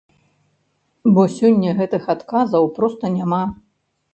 [1.17, 3.43] Бо сёння гэтых адказаў проста няма.